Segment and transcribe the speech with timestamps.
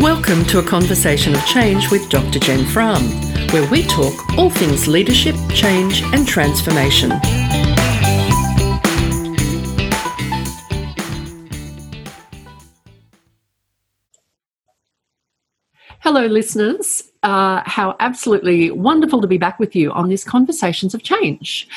[0.00, 2.40] Welcome to a conversation of change with Dr.
[2.40, 7.12] Jen Frahm, where we talk all things leadership, change, and transformation.
[16.00, 17.04] Hello, listeners.
[17.22, 21.68] Uh, how absolutely wonderful to be back with you on this Conversations of Change.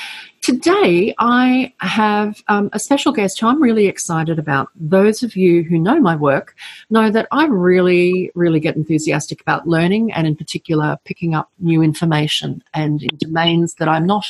[0.42, 4.70] Today, I have um, a special guest who I'm really excited about.
[4.76, 6.56] Those of you who know my work
[6.90, 11.84] know that I really, really get enthusiastic about learning and, in particular, picking up new
[11.84, 14.26] information and in domains that I'm not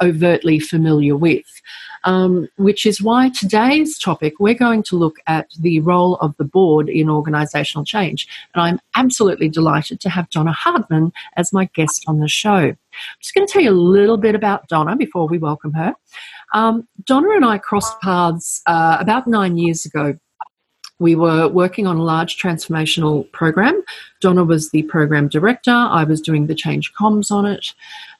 [0.00, 1.44] overtly familiar with
[2.04, 6.44] um, which is why today's topic we're going to look at the role of the
[6.44, 8.26] board in organisational change.
[8.54, 12.50] And I'm absolutely delighted to have Donna Hardman as my guest on the show.
[12.50, 12.76] I'm
[13.20, 15.94] just going to tell you a little bit about Donna before we welcome her.
[16.52, 20.18] Um, Donna and I crossed paths uh, about nine years ago
[21.00, 23.82] we were working on a large transformational program.
[24.20, 25.72] Donna was the program director.
[25.72, 27.72] I was doing the change comms on it.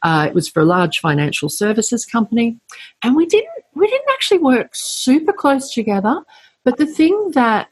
[0.02, 2.58] Uh, it was for a large financial services company,
[3.02, 6.22] and we didn't we didn't actually work super close together.
[6.62, 7.70] But the thing that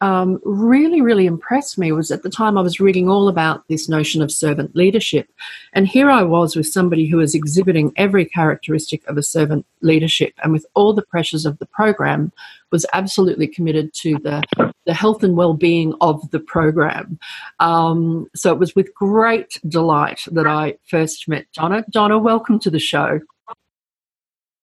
[0.00, 3.86] um, really, really impressed me was at the time I was reading all about this
[3.86, 5.28] notion of servant leadership.
[5.74, 10.32] And here I was with somebody who was exhibiting every characteristic of a servant leadership
[10.42, 12.32] and with all the pressures of the program
[12.72, 14.42] was absolutely committed to the,
[14.86, 17.18] the health and well-being of the program.
[17.58, 21.84] Um, so it was with great delight that I first met Donna.
[21.90, 23.20] Donna, welcome to the show.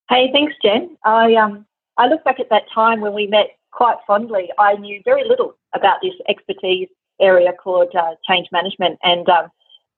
[0.09, 0.97] Hey, thanks, Jen.
[1.03, 1.65] I um
[1.97, 4.49] I look back at that time when we met quite fondly.
[4.57, 6.87] I knew very little about this expertise
[7.19, 9.49] area called uh, change management, and um,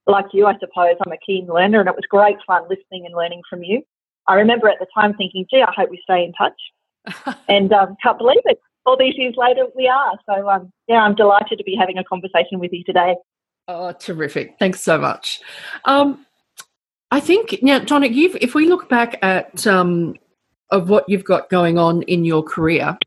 [0.08, 3.16] like you, I suppose I'm a keen learner, and it was great fun listening and
[3.16, 3.84] learning from you.
[4.28, 7.96] I remember at the time thinking, "Gee, I hope we stay in touch," and um,
[8.02, 8.60] can't believe it.
[8.86, 10.18] All these years later, we are.
[10.28, 13.16] So um, yeah, I'm delighted to be having a conversation with you today.
[13.68, 14.56] Oh, terrific!
[14.58, 15.42] Thanks so much.
[15.86, 16.26] Um,
[17.12, 20.16] I think now, Tonic, you've, if we look back at um,
[20.70, 22.98] of what you've got going on in your career,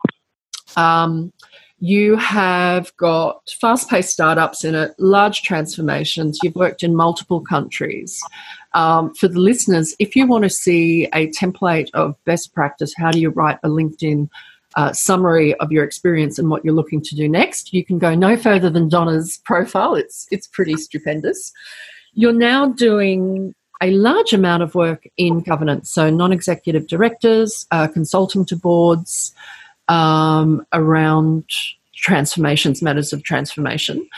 [0.76, 1.32] um,
[1.78, 6.38] you have got fast-paced startups in it, large transformations.
[6.42, 8.20] You've worked in multiple countries.
[8.74, 13.10] Um, for the listeners, if you want to see a template of best practice, how
[13.10, 14.28] do you write a LinkedIn
[14.76, 18.14] uh, summary of your experience and what you're looking to do next, you can go
[18.14, 19.94] no further than Donna's profile.
[19.94, 21.52] It's it's pretty stupendous.
[22.14, 27.88] You're now doing a large amount of work in governance, so non executive directors, uh,
[27.88, 29.34] consulting to boards
[29.88, 31.44] um, around
[31.94, 34.08] transformations, matters of transformation.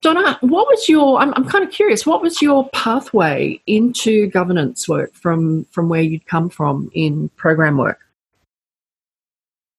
[0.00, 1.18] Donna, what was your?
[1.18, 2.04] I'm, I'm kind of curious.
[2.04, 7.76] What was your pathway into governance work from from where you'd come from in program
[7.78, 8.00] work?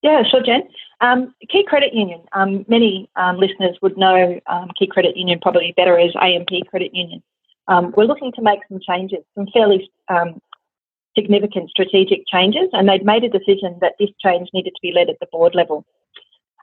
[0.02, 0.64] Yeah, sure, Jen.
[1.02, 2.22] Um, Key Credit Union.
[2.34, 6.94] Um, many um, listeners would know um, Key Credit Union probably better as AMP Credit
[6.94, 7.22] Union.
[7.68, 10.40] Um, we're looking to make some changes, some fairly um,
[11.18, 15.10] significant strategic changes, and they'd made a decision that this change needed to be led
[15.10, 15.86] at the board level.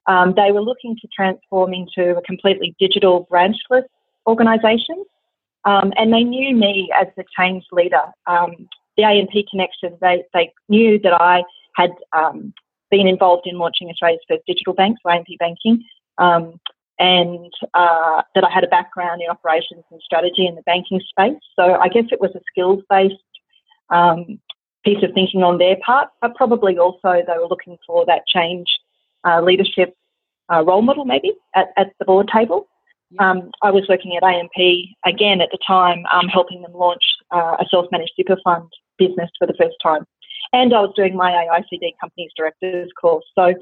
[0.07, 3.85] Um, they were looking to transform into a completely digital branchless
[4.27, 5.05] organisation,
[5.65, 8.03] um, and they knew me as the change leader.
[8.27, 11.43] Um, the AMP connection, they, they knew that I
[11.77, 12.53] had um,
[12.91, 15.83] been involved in launching Australia's first digital bank, so AMP Banking,
[16.19, 16.61] um,
[17.03, 21.43] and uh, that I had a background in operations and strategy in the banking space.
[21.57, 23.17] So I guess it was a skills based
[23.91, 24.39] um,
[24.85, 28.69] piece of thinking on their part, but probably also they were looking for that change
[29.25, 29.97] uh, leadership
[30.53, 32.69] uh, role model maybe at, at the board table.
[33.19, 34.53] Um, I was working at AMP
[35.05, 37.03] again at the time, um, helping them launch
[37.35, 40.07] uh, a self managed super fund business for the first time.
[40.53, 43.25] And I was doing my AICD companies directors course.
[43.35, 43.55] So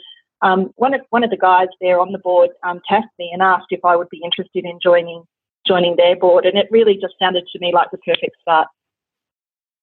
[0.43, 3.43] um, one of one of the guys there on the board um, tasked me and
[3.43, 5.25] asked if I would be interested in joining
[5.67, 8.69] joining their board, and it really just sounded to me like the perfect start.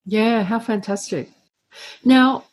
[0.05, 1.29] Yeah, how fantastic!
[2.03, 2.45] Now,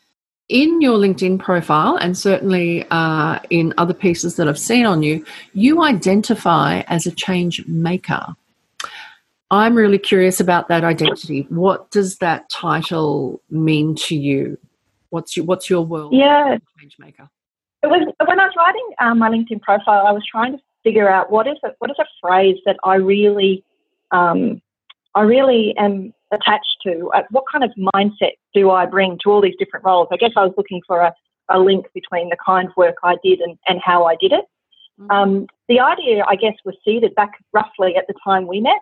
[0.48, 5.24] in your LinkedIn profile, and certainly uh, in other pieces that I've seen on you,
[5.54, 8.26] you identify as a change maker.
[9.50, 11.46] I'm really curious about that identity.
[11.48, 14.58] What does that title mean to you?
[15.10, 16.12] What's your What's your world?
[16.12, 17.30] Yeah, change maker.
[17.84, 21.06] It was when I was writing um, my LinkedIn profile, I was trying to figure
[21.06, 23.62] out what is a, what is a phrase that I really
[24.10, 24.62] um,
[25.14, 27.10] I really am attached to.
[27.14, 30.08] Uh, what kind of mindset do I bring to all these different roles?
[30.10, 31.12] I guess I was looking for a,
[31.50, 34.46] a link between the kind of work I did and, and how I did it.
[34.98, 35.10] Mm-hmm.
[35.10, 38.80] Um, the idea, I guess, was seeded back roughly at the time we met,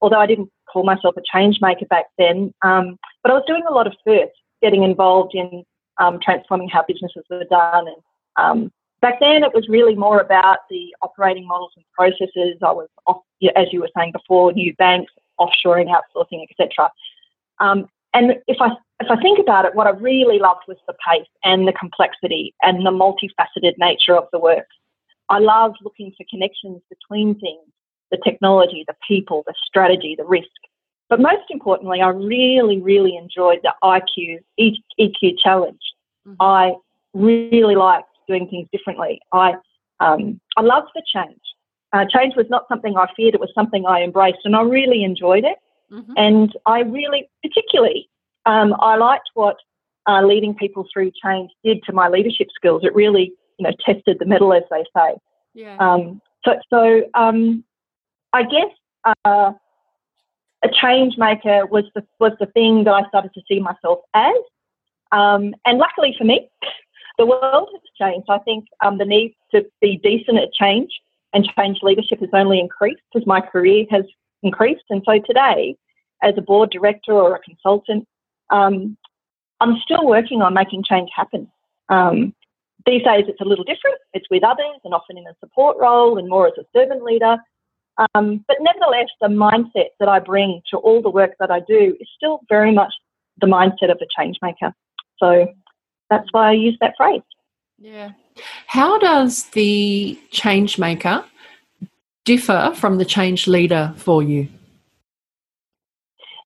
[0.00, 2.52] although I didn't call myself a change maker back then.
[2.62, 5.62] Um, but I was doing a lot of first, getting involved in
[5.98, 7.96] um, transforming how businesses were done and
[8.36, 12.58] Um, back then, it was really more about the operating models and processes.
[12.62, 13.22] I was, off,
[13.56, 16.90] as you were saying before, new banks, offshoring, outsourcing, etc.
[17.58, 20.94] Um, and if I if I think about it, what I really loved was the
[21.08, 24.66] pace and the complexity and the multifaceted nature of the work.
[25.30, 27.66] I loved looking for connections between things,
[28.10, 30.48] the technology, the people, the strategy, the risk.
[31.08, 35.80] But most importantly, I really, really enjoyed the IQ, EQ challenge.
[36.26, 36.34] Mm-hmm.
[36.40, 36.74] I
[37.14, 39.20] really liked doing things differently.
[39.32, 39.54] I,
[39.98, 41.40] um, I loved the change.
[41.92, 45.02] Uh, change was not something I feared, it was something I embraced, and I really
[45.02, 45.58] enjoyed it.
[45.92, 46.12] Mm-hmm.
[46.16, 48.08] And I really, particularly,
[48.46, 49.56] um, I liked what
[50.08, 52.82] uh, leading people through change did to my leadership skills.
[52.84, 55.10] It really, you know, tested the mettle, as they say.
[55.54, 55.76] Yeah.
[55.80, 57.64] Um, so, so um,
[58.32, 58.70] I guess
[59.24, 59.52] uh,
[60.62, 64.34] a change maker was the was the thing that I started to see myself as.
[65.12, 66.48] Um, and luckily for me,
[67.20, 68.26] the world has changed.
[68.30, 70.90] I think um, the need to be decent at change
[71.34, 74.04] and change leadership has only increased as my career has
[74.42, 74.84] increased.
[74.88, 75.76] And so today,
[76.22, 78.08] as a board director or a consultant,
[78.48, 78.96] um,
[79.60, 81.46] I'm still working on making change happen.
[81.90, 82.34] Um,
[82.86, 83.98] these days, it's a little different.
[84.14, 87.36] It's with others and often in a support role and more as a servant leader.
[88.14, 91.94] Um, but nevertheless, the mindset that I bring to all the work that I do
[92.00, 92.94] is still very much
[93.42, 94.72] the mindset of a change maker.
[95.18, 95.48] So
[96.10, 97.22] that's why I use that phrase.
[97.78, 98.10] Yeah.
[98.66, 101.24] How does the change maker
[102.24, 104.48] differ from the change leader for you?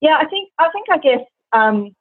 [0.00, 1.94] Yeah, I think I think I guess um,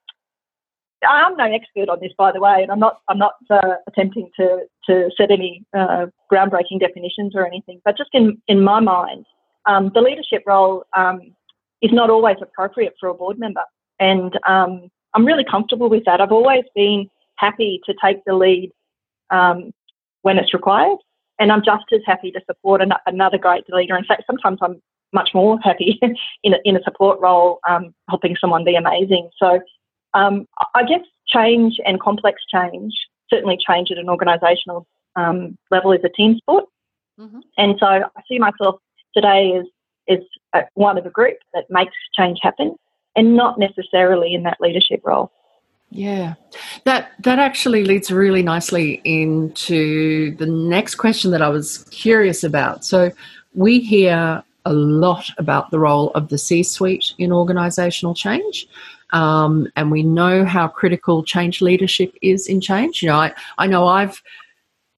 [1.07, 4.29] I'm no expert on this, by the way, and I'm not I'm not uh, attempting
[4.37, 7.81] to to set any uh, groundbreaking definitions or anything.
[7.85, 9.25] But just in in my mind,
[9.65, 11.33] um, the leadership role um,
[11.81, 13.63] is not always appropriate for a board member,
[13.99, 16.21] and um, I'm really comfortable with that.
[16.21, 17.09] I've always been
[17.43, 18.71] happy to take the lead
[19.29, 19.71] um,
[20.21, 20.97] when it's required,
[21.39, 23.97] and I'm just as happy to support an- another great leader.
[23.97, 24.81] In fact, sometimes I'm
[25.13, 25.99] much more happy
[26.43, 29.29] in a, in a support role, um, helping someone be amazing.
[29.37, 29.59] So
[30.13, 32.93] um, I guess change and complex change,
[33.29, 34.85] certainly change at an organisational
[35.15, 36.65] um, level is a team sport.
[37.19, 37.39] Mm-hmm.
[37.57, 38.75] And so I see myself
[39.15, 39.59] today
[40.09, 40.17] as,
[40.53, 42.75] as one of a group that makes change happen
[43.15, 45.31] and not necessarily in that leadership role.
[45.95, 46.33] Yeah,
[46.85, 52.83] that that actually leads really nicely into the next question that I was curious about.
[52.83, 53.11] So
[53.53, 58.67] we hear a lot about the role of the C-suite in organisational change,
[59.11, 63.03] um, and we know how critical change leadership is in change.
[63.03, 64.19] You know, I, I know I've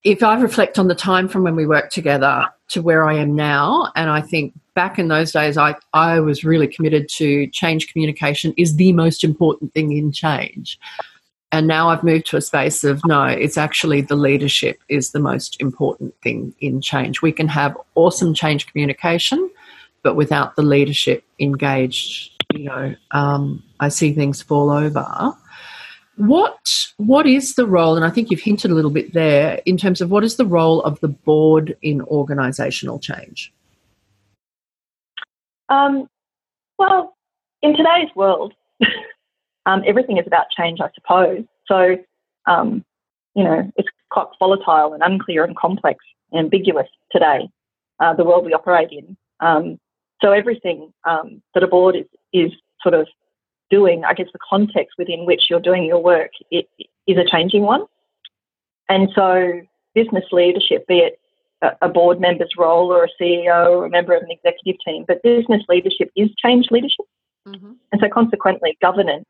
[0.05, 3.35] if I reflect on the time from when we worked together to where I am
[3.35, 7.91] now, and I think back in those days, I, I was really committed to change
[7.91, 10.77] communication is the most important thing in change.
[11.51, 15.19] And now I've moved to a space of no, it's actually the leadership is the
[15.19, 17.21] most important thing in change.
[17.21, 19.49] We can have awesome change communication,
[20.03, 25.33] but without the leadership engaged, you know, um, I see things fall over.
[26.17, 27.95] What what is the role?
[27.95, 30.45] And I think you've hinted a little bit there in terms of what is the
[30.45, 33.53] role of the board in organisational change.
[35.69, 36.07] Um,
[36.77, 37.15] well,
[37.61, 38.53] in today's world,
[39.65, 41.43] um, everything is about change, I suppose.
[41.67, 41.97] So,
[42.45, 42.83] um,
[43.35, 47.49] you know, it's quite volatile and unclear and complex and ambiguous today,
[47.99, 49.17] uh, the world we operate in.
[49.39, 49.79] Um,
[50.21, 52.51] so everything um, that a board is, is
[52.81, 53.07] sort of
[53.69, 57.29] doing, I guess the context within which you're doing your work it, it is a
[57.29, 57.85] changing one.
[58.87, 59.61] And so
[59.93, 61.19] business leadership, be it
[61.81, 65.23] a board member's role or a CEO or a member of an executive team, but
[65.23, 67.05] business leadership is change leadership.
[67.47, 67.73] Mm-hmm.
[67.91, 69.25] And so consequently, governance,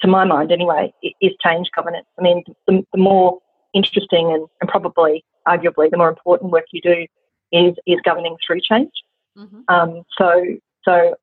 [0.00, 2.06] to my mind anyway, is change governance.
[2.18, 3.38] I mean, the, the more
[3.74, 7.06] interesting and, and, probably, arguably, the more important work you do
[7.52, 8.92] is, is governing through change.
[9.36, 9.60] Mm-hmm.
[9.68, 10.44] Um, so,
[10.84, 11.14] so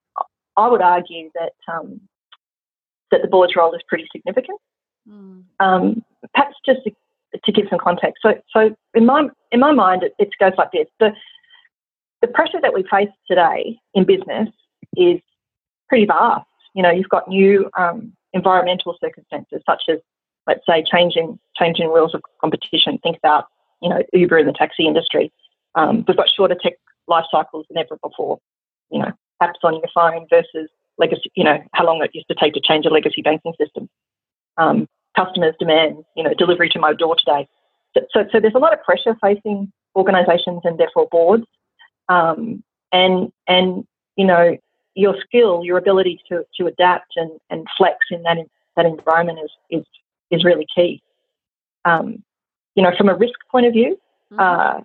[0.58, 2.02] I would argue that um,
[3.12, 4.60] that the board's role is pretty significant.
[5.08, 5.44] Mm.
[5.60, 6.82] Um, perhaps just
[7.44, 8.22] to, give some context.
[8.22, 11.12] So, so in my in my mind, it, it goes like this: the
[12.22, 14.50] the pressure that we face today in business
[14.96, 15.20] is
[15.88, 16.46] pretty vast.
[16.74, 20.00] You know, you've got new um, environmental circumstances such as,
[20.48, 23.00] let's say, changing changing rules of competition.
[23.04, 23.46] Think about
[23.82, 25.32] you know Uber in the taxi industry.
[25.76, 26.74] Um, we've got shorter tech
[27.08, 28.40] life cycles than ever before.
[28.90, 29.12] You know,
[29.42, 32.62] apps on your phone versus legacy, you know, how long it used to take to
[32.62, 33.90] change a legacy banking system.
[34.58, 37.48] Um, customers demand, you know, delivery to my door today.
[37.94, 41.46] So, so, so there's a lot of pressure facing organisations and therefore boards.
[42.10, 44.58] Um, and, and, you know,
[44.96, 48.38] your skill, your ability to, to adapt and, and flex in that,
[48.76, 49.86] that environment is, is,
[50.32, 51.02] is really key.
[51.86, 52.24] Um,
[52.76, 53.98] you know, from a risk point of view,
[54.32, 54.40] mm-hmm.
[54.40, 54.82] uh,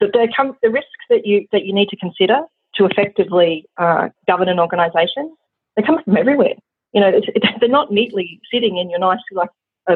[0.00, 2.40] the, come, the risks that you that you need to consider
[2.76, 5.34] to effectively uh, govern an organisation,
[5.76, 6.54] they come from everywhere.
[6.92, 7.20] You know,
[7.60, 9.50] they're not neatly sitting in your nice like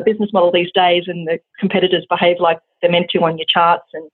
[0.04, 3.86] business model these days, and the competitors behave like they're meant to on your charts,
[3.92, 4.10] and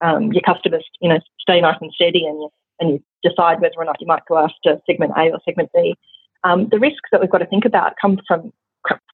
[0.00, 2.48] um, your customers, you know, stay nice and steady, and you
[2.80, 5.94] and you decide whether or not you might go after segment A or segment B.
[6.44, 8.52] Um, the risks that we've got to think about come from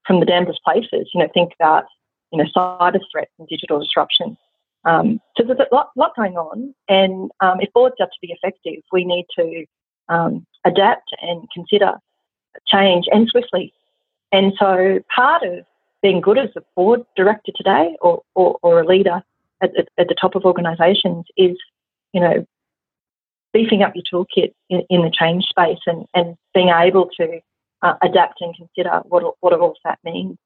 [0.07, 1.11] from the damnedest places.
[1.15, 1.85] You know, think about
[2.33, 4.37] you know cyber threats and digital disruption.
[4.87, 8.33] Um, so there's a lot, lot going on, and um, if boards are to be
[8.33, 9.65] effective, we need to
[10.11, 11.95] um, adapt and consider
[12.67, 13.73] change and swiftly.
[14.33, 15.65] And so part of
[16.03, 19.23] being good as a board director today or, or, or a leader
[19.63, 21.57] at, at, at, the top of organisations is,
[22.13, 22.47] you know,
[23.53, 27.41] beefing up your toolkit in, in the change space and, and being able to
[27.83, 30.37] uh, adapt and consider what, what all that means.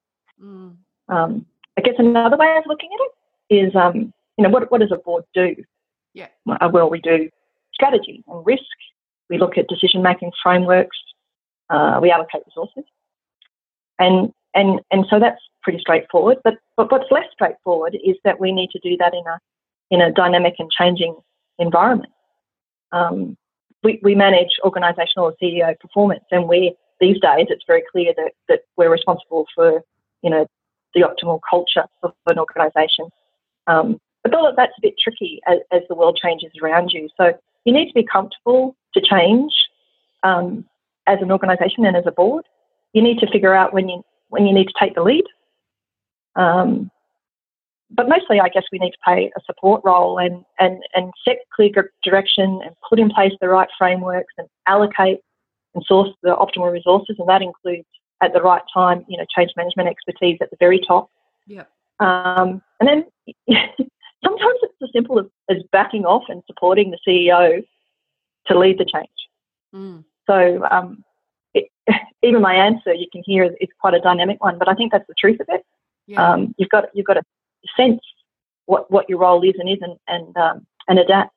[0.41, 0.75] Mm.
[1.09, 1.45] Um,
[1.77, 4.91] I guess another way of looking at it is, um, you know, what, what does
[4.91, 5.55] a board do?
[6.13, 6.27] Yeah.
[6.45, 7.29] Well, we do
[7.73, 8.63] strategy and risk.
[9.29, 10.97] We look at decision making frameworks.
[11.69, 12.83] Uh, we allocate resources.
[13.99, 16.37] And, and, and so that's pretty straightforward.
[16.43, 19.39] But, but what's less straightforward is that we need to do that in a,
[19.91, 21.15] in a dynamic and changing
[21.59, 22.11] environment.
[22.91, 23.37] Um,
[23.83, 28.61] we, we manage organisational CEO performance, and we these days it's very clear that, that
[28.75, 29.81] we're responsible for
[30.21, 30.45] you know
[30.93, 33.09] the optimal culture of an organisation.
[33.67, 37.07] Um, but that's a bit tricky as, as, the world changes around you.
[37.15, 37.33] So
[37.63, 39.51] you need to be comfortable to change
[40.23, 40.65] um,
[41.09, 42.45] as an organisation and as a board.
[42.93, 45.25] You need to figure out when you when you need to take the lead.
[46.35, 46.91] Um,
[47.91, 51.37] but mostly, I guess we need to play a support role and, and, and set
[51.55, 51.69] clear
[52.03, 55.19] direction and put in place the right frameworks and allocate
[55.73, 57.15] and source the optimal resources.
[57.17, 57.87] And that includes
[58.21, 61.09] at the right time, you know, change management expertise at the very top.
[61.47, 61.63] Yeah.
[61.99, 63.05] Um, and then
[64.23, 67.65] sometimes it's as simple as, as, backing off and supporting the CEO
[68.47, 69.07] to lead the change.
[69.73, 70.03] Mm.
[70.29, 71.03] So um,
[71.53, 71.69] it,
[72.23, 75.07] even my answer you can hear is, quite a dynamic one, but I think that's
[75.07, 75.65] the truth of it.
[76.07, 76.33] Yeah.
[76.33, 77.23] Um, you've got you've got to
[77.75, 78.01] sense
[78.65, 81.35] what, what your role is and isn't and um, and adapt.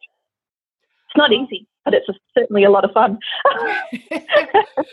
[1.08, 3.18] It's not easy, but it's a, certainly a lot of fun.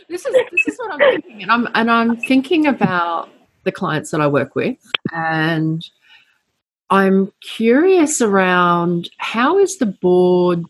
[0.09, 3.29] this is this is what I'm thinking, and I'm and I'm thinking about
[3.63, 4.77] the clients that I work with,
[5.13, 5.85] and
[6.89, 10.65] I'm curious around how is the board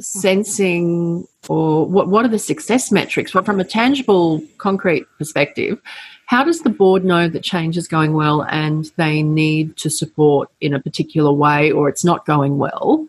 [0.00, 3.34] sensing or what what are the success metrics?
[3.34, 5.80] Well, from a tangible, concrete perspective,
[6.26, 10.50] how does the board know that change is going well and they need to support
[10.60, 13.06] in a particular way or it's not going well?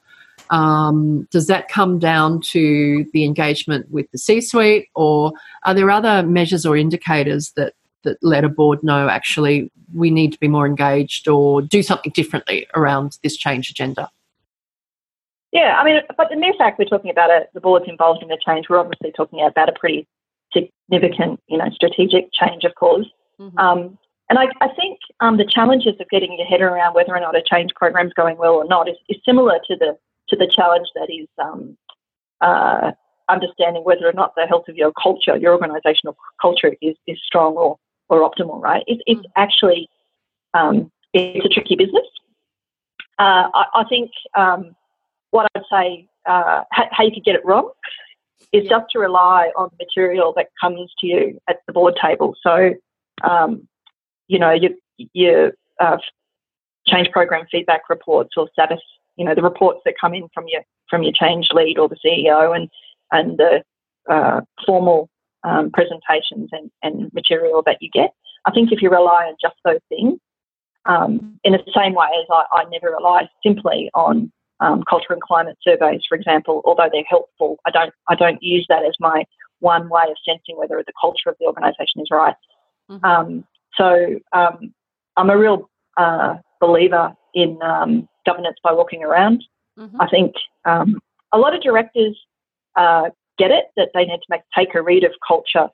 [0.49, 5.33] Um, does that come down to the engagement with the C suite or
[5.65, 10.31] are there other measures or indicators that, that let a board know actually we need
[10.31, 14.09] to be more engaged or do something differently around this change agenda?
[15.51, 18.29] Yeah, I mean, but the mere fact we're talking about it, the board's involved in
[18.29, 20.07] the change, we're obviously talking about a pretty
[20.53, 23.07] significant, you know, strategic change, of course.
[23.39, 23.57] Mm-hmm.
[23.57, 23.97] Um,
[24.29, 27.37] and I, I think um, the challenges of getting your head around whether or not
[27.37, 29.97] a change program is going well or not is, is similar to the
[30.29, 31.77] to the challenge that is um,
[32.41, 32.91] uh,
[33.29, 37.55] understanding whether or not the health of your culture, your organisational culture, is, is strong
[37.55, 37.77] or
[38.09, 38.61] or optimal.
[38.61, 38.83] Right?
[38.87, 39.31] It, it's mm-hmm.
[39.37, 39.89] actually
[40.53, 42.05] um, it's a tricky business.
[43.19, 44.75] Uh, I, I, think um,
[45.31, 47.69] what I'd say uh, how, you could get it wrong
[48.53, 48.69] is yeah.
[48.69, 52.35] just to rely on the material that comes to you at the board table.
[52.41, 52.73] So,
[53.23, 53.67] um,
[54.27, 54.71] you know, your,
[55.13, 55.97] your uh,
[56.85, 58.79] change program feedback reports or status,
[59.15, 61.97] you know, the reports that come in from your from your change lead or the
[62.05, 62.69] CEO and
[63.11, 63.63] and the
[64.09, 65.09] uh, formal
[65.43, 68.11] um, presentations and, and material that you get.
[68.45, 70.19] I think if you rely on just those things,
[70.85, 75.21] um, in the same way as I, I never rely simply on um, culture and
[75.21, 79.23] climate surveys, for example, although they're helpful, I don't I don't use that as my
[79.59, 82.35] one way of sensing whether the culture of the organisation is right.
[82.89, 83.05] Mm-hmm.
[83.05, 83.45] Um,
[83.75, 84.73] so um,
[85.15, 89.43] I'm a real uh, believer in um, governance by walking around.
[89.77, 90.01] Mm-hmm.
[90.01, 90.33] I think
[90.65, 90.99] um,
[91.31, 92.17] a lot of directors
[92.75, 95.67] uh, get it that they need to make take a read of culture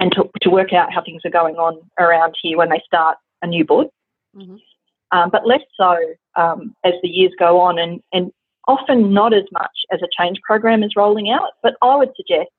[0.00, 3.18] and to, to work out how things are going on around here when they start
[3.42, 3.88] a new board.
[4.36, 4.56] Mm-hmm
[5.12, 5.96] um, but less so
[6.36, 8.32] um, as the years go on, and, and
[8.66, 11.50] often not as much as a change program is rolling out.
[11.62, 12.50] But I would suggest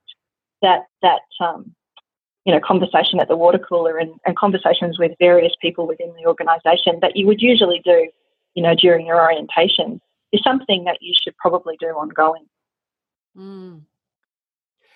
[0.62, 1.74] that that um,
[2.46, 6.28] you know conversation at the water cooler and, and conversations with various people within the
[6.28, 8.10] organisation that you would usually do,
[8.56, 10.02] you know, during your orientation
[10.32, 12.46] is something that you should probably do ongoing.
[13.38, 13.82] Mm.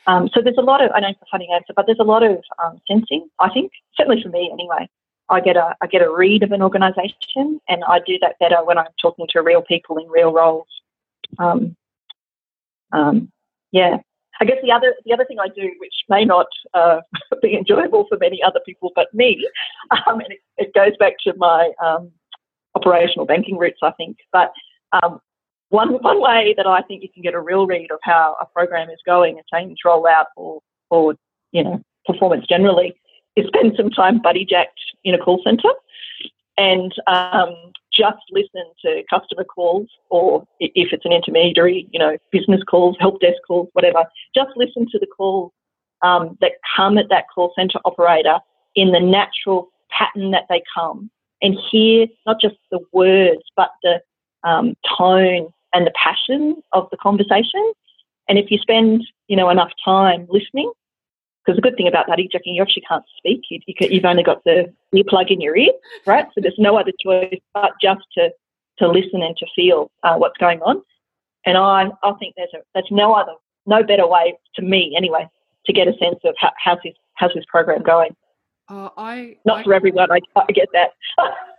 [0.06, 2.04] Um, so there's a lot of, I know it's a funny answer, but there's a
[2.04, 4.90] lot of um, sensing, I think, certainly for me anyway,
[5.30, 8.64] I get a I get a read of an organisation, and I do that better
[8.64, 10.68] when I'm talking to real people in real roles.
[11.40, 11.76] Um,
[12.92, 13.32] um,
[13.72, 13.98] yeah,
[14.40, 17.00] I guess the other the other thing I do, which may not uh,
[17.42, 19.48] be enjoyable for many other people but me,
[19.92, 22.12] um, and it, it, goes back to my um,
[22.76, 24.18] operational banking roots, I think.
[24.32, 24.52] But
[24.92, 25.20] um,
[25.70, 28.46] one one way that I think you can get a real read of how a
[28.46, 31.16] program is going, a change rollout, or or
[31.52, 32.94] you know performance generally,
[33.48, 35.70] spend some time buddy jacked in a call centre
[36.58, 37.56] and um,
[37.92, 43.20] just listen to customer calls or if it's an intermediary, you know, business calls, help
[43.22, 44.04] desk calls, whatever.
[44.36, 45.52] Just listen to the calls
[46.02, 48.40] um, that come at that call centre operator
[48.76, 51.10] in the natural pattern that they come
[51.42, 54.02] and hear not just the words but the
[54.44, 57.74] um, tone and the passion of the conversation.
[58.30, 60.72] And if you spend, you know, enough time listening,
[61.44, 63.42] because the good thing about buddy jacking, you actually can't speak.
[63.50, 65.72] You, you have only got the earplug in your ear,
[66.06, 66.26] right?
[66.34, 68.30] So there's no other choice but just to,
[68.80, 70.82] to listen and to feel uh, what's going on.
[71.46, 73.34] And I, I think there's a, there's no other,
[73.66, 75.28] no better way to me anyway,
[75.66, 78.16] to get a sense of how, how's this, how's this program going.
[78.70, 80.10] Uh, I not I, for everyone.
[80.12, 80.92] I, I get that.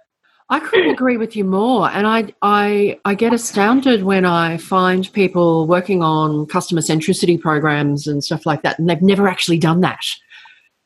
[0.50, 1.90] I couldn't agree with you more.
[1.90, 8.06] And I, I, I get astounded when I find people working on customer centricity programs
[8.06, 10.04] and stuff like that, and they've never actually done that.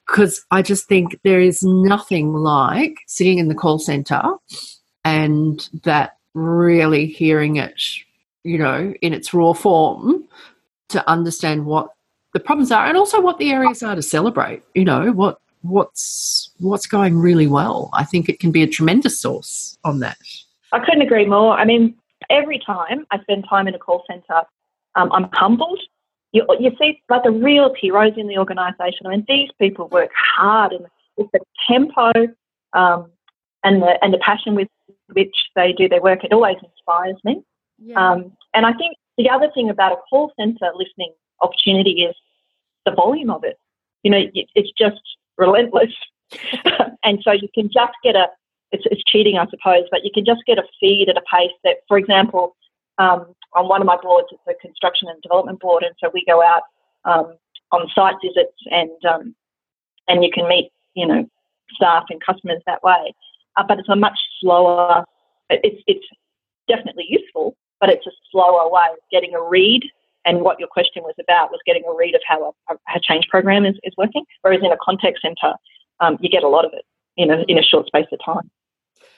[0.07, 4.23] Because I just think there is nothing like sitting in the call center
[5.05, 7.83] and that really hearing it,
[8.43, 10.25] you know, in its raw form
[10.89, 11.91] to understand what
[12.33, 16.51] the problems are and also what the areas are to celebrate, you know, what what's
[16.59, 17.91] what's going really well.
[17.93, 20.19] I think it can be a tremendous source on that.
[20.73, 21.57] I couldn't agree more.
[21.57, 21.95] I mean,
[22.31, 24.43] every time I spend time in a call centre,
[24.95, 25.81] um, I'm humbled.
[26.33, 29.07] You, you see, like the real heroes in the organisation.
[29.07, 32.13] I mean, these people work hard, and with the tempo
[32.75, 33.11] um,
[33.65, 34.69] and the and the passion with
[35.13, 37.43] which they do their work, it always inspires me.
[37.79, 38.13] Yeah.
[38.13, 42.15] Um, and I think the other thing about a call centre listening opportunity is
[42.85, 43.59] the volume of it.
[44.03, 45.01] You know, it's just
[45.39, 45.93] relentless.
[47.05, 48.27] and so you can just get a,
[48.71, 51.53] it's, it's, cheating, I suppose, but you can just get a feed at a pace
[51.65, 52.55] that, for example,
[52.99, 56.25] um, on one of my boards, it's a construction and development board, and so we
[56.27, 56.63] go out
[57.05, 57.35] um,
[57.73, 59.35] on site visits and um,
[60.09, 61.27] and you can meet, you know,
[61.75, 63.15] staff and customers that way.
[63.57, 65.05] Uh, but it's a much slower.
[65.49, 66.07] It's it's
[66.69, 69.83] definitely useful, but it's a slower way of getting a read
[70.25, 73.27] and what your question was about was getting a read of how a, a change
[73.29, 74.25] program is, is working.
[74.43, 75.55] Whereas in a contact centre,
[76.01, 76.85] um, you get a lot of it
[77.17, 78.51] in a, in a short space of time.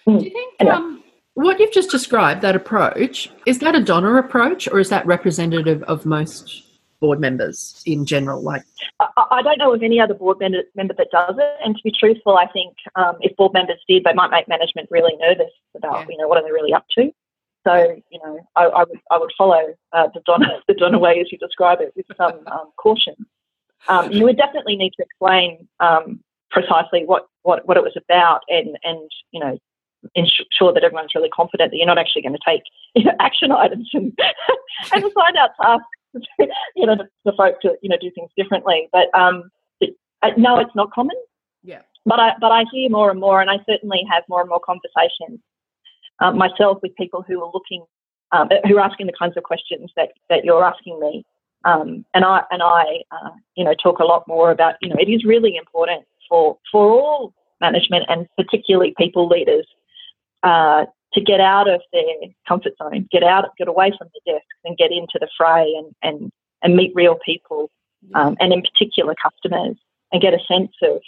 [0.06, 0.76] Do you think anyway.
[0.76, 1.02] um,
[1.34, 5.82] what you've just described, that approach, is that a Donna approach or is that representative
[5.84, 6.64] of most
[7.00, 8.42] board members in general?
[8.42, 8.62] Like,
[9.00, 11.56] I, I don't know of any other board member, member, that does it.
[11.64, 14.88] And to be truthful, I think um, if board members did, they might make management
[14.90, 16.06] really nervous about, yeah.
[16.10, 17.10] you know, what are they really up to.
[17.66, 21.20] So, you know, I, I would I would follow uh, the Donna the Donna way
[21.20, 23.14] as you describe it with some um, caution.
[23.88, 26.20] Um, you would definitely need to explain um,
[26.50, 29.58] precisely what, what, what it was about, and and you know,
[30.14, 32.62] ensure that everyone's really confident that you're not actually going to take
[32.94, 34.18] you know, action items and
[34.92, 36.28] and assign out tasks,
[36.76, 38.88] you know, the folk to you know do things differently.
[38.92, 41.16] But um, it, uh, no, it's not common.
[41.62, 41.82] Yeah.
[42.06, 44.60] But I but I hear more and more, and I certainly have more and more
[44.60, 45.40] conversations
[46.20, 47.84] um, myself with people who are looking,
[48.32, 51.24] um, who are asking the kinds of questions that, that you're asking me.
[51.64, 54.96] Um, and I, and I uh, you know, talk a lot more about, you know,
[54.98, 59.66] it is really important for, for all management and particularly people leaders
[60.42, 64.46] uh, to get out of their comfort zone, get out, get away from the desk
[64.64, 67.70] and get into the fray and, and, and meet real people,
[68.14, 69.76] um, and in particular customers,
[70.12, 71.00] and get a sense of,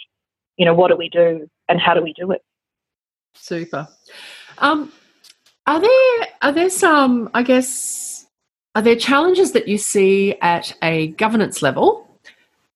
[0.57, 2.41] you know, what do we do and how do we do it.
[3.33, 3.87] Super.
[4.59, 4.91] Um,
[5.65, 8.25] are there are there some I guess
[8.75, 12.03] are there challenges that you see at a governance level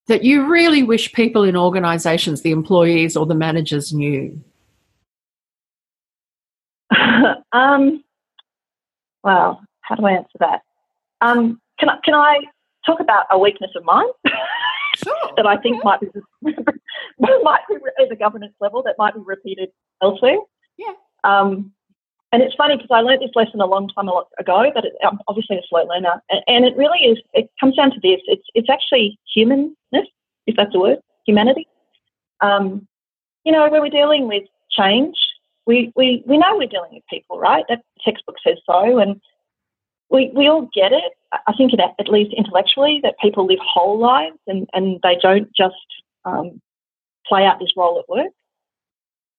[0.07, 4.41] that you really wish people in organisations, the employees or the managers, knew?
[7.51, 8.03] um,
[9.23, 10.61] well, how do I answer that?
[11.21, 12.39] Um, can I can I
[12.85, 14.05] talk about a weakness of mine
[14.95, 15.13] sure.
[15.35, 16.07] that I think might be
[17.19, 19.69] might be at the governance level that might be repeated
[20.01, 20.37] elsewhere?
[20.77, 20.93] Yeah.
[21.23, 21.73] Um,
[22.31, 25.19] and it's funny because I learned this lesson a long time ago, but it, I'm
[25.27, 26.21] obviously a slow learner.
[26.29, 30.07] And, and, it really is, it comes down to this it's, it's actually humanness,
[30.45, 31.67] if that's a word, humanity.
[32.41, 32.85] Um,
[33.45, 35.15] you know, when we're dealing with change,
[35.65, 37.63] we, we, we know we're dealing with people, right?
[37.69, 38.99] That textbook says so.
[38.99, 39.21] And
[40.09, 41.13] we, we all get it.
[41.31, 45.49] I think it, at least intellectually, that people live whole lives and, and they don't
[45.55, 45.75] just
[46.25, 46.61] um,
[47.25, 48.31] play out this role at work.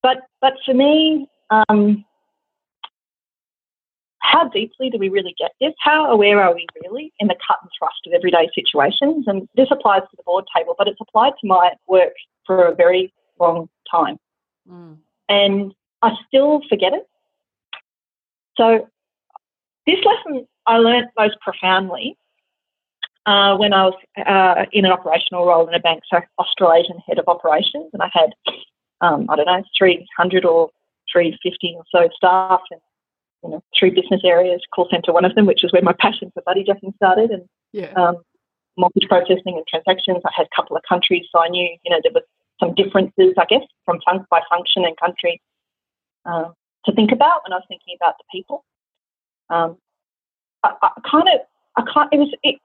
[0.03, 2.05] but but for me, um,
[4.31, 5.73] how deeply do we really get this?
[5.81, 9.25] How aware are we really in the cut and thrust of everyday situations?
[9.27, 12.13] And this applies to the board table, but it's applied to my work
[12.47, 14.19] for a very long time.
[14.71, 14.99] Mm.
[15.29, 17.09] And I still forget it.
[18.57, 18.89] So,
[19.87, 22.19] this lesson I learned most profoundly
[23.25, 23.95] uh, when I was
[24.27, 28.11] uh, in an operational role in a bank, so Australasian head of operations, and I
[28.13, 28.35] had,
[29.01, 30.71] um, I don't know, 300 or
[31.11, 32.81] 350 or so staff and
[33.43, 36.31] you know, three business areas, call centre one of them, which is where my passion
[36.35, 37.93] for buddy jacking started, and yeah.
[37.95, 38.17] um,
[38.77, 40.23] mortgage processing and transactions.
[40.25, 42.25] I had a couple of countries, so I knew, you know, there was
[42.61, 45.41] some differences, I guess, from fun- by function and country
[46.25, 46.55] um,
[46.87, 48.65] to think about when I was thinking about the people.
[49.51, 49.77] Um,
[50.65, 51.41] I, I, kind of,
[51.77, 52.13] I can't.
[52.13, 52.57] It was it,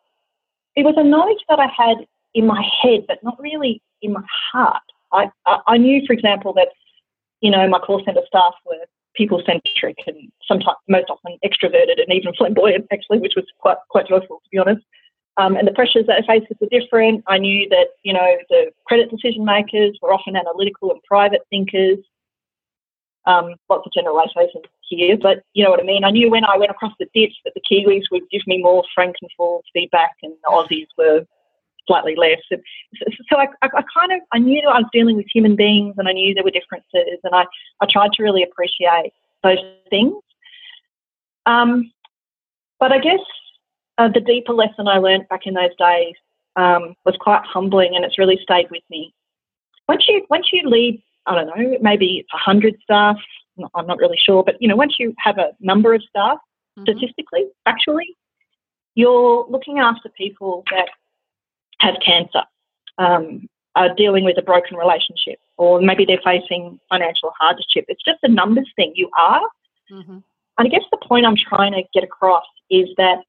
[0.76, 4.24] it was a knowledge that I had in my head, but not really in my
[4.52, 4.82] heart.
[5.12, 6.70] I, I, I knew, for example, that
[7.42, 12.12] you know my call centre staff were people centric and sometimes most often extroverted and
[12.12, 14.84] even flamboyant actually, which was quite quite joyful to be honest.
[15.38, 17.24] Um, and the pressures that I faced were different.
[17.28, 22.00] I knew that you know the credit decision makers were often analytical and private thinkers.
[23.26, 26.04] Um, lots of generalisations here, but you know what I mean.
[26.04, 28.84] I knew when I went across the ditch that the Kiwis would give me more
[28.94, 31.26] frank and full feedback, and the Aussies were
[31.88, 32.40] slightly less.
[32.52, 32.62] And
[33.30, 36.08] so I, I, I, kind of I knew I was dealing with human beings, and
[36.08, 37.46] I knew there were differences, and I,
[37.82, 39.12] I tried to really appreciate
[39.44, 39.58] those
[39.90, 40.16] things.
[41.46, 41.92] Um,
[42.80, 43.20] but I guess
[43.98, 46.16] uh, the deeper lesson I learned back in those days
[46.56, 49.14] um, was quite humbling, and it's really stayed with me.
[49.88, 53.18] Once you once you lead, I don't know, maybe it's a hundred staff.
[53.76, 56.38] I'm not really sure, but you know, once you have a number of staff,
[56.78, 56.84] mm-hmm.
[56.84, 58.16] statistically, actually,
[58.96, 60.90] you're looking after people that
[61.84, 62.44] have cancer,
[62.98, 67.86] um, are dealing with a broken relationship, or maybe they're facing financial hardship.
[67.88, 68.94] It's just a numbers thing.
[68.96, 69.42] You are.
[69.92, 70.20] Mm-hmm.
[70.58, 73.24] I guess the point I'm trying to get across is that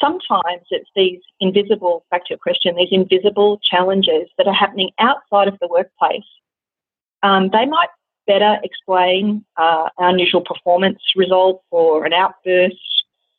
[0.00, 5.48] sometimes it's these invisible, back to your question, these invisible challenges that are happening outside
[5.48, 6.28] of the workplace.
[7.22, 7.88] Um, they might
[8.26, 12.76] better explain uh, an unusual performance result or an outburst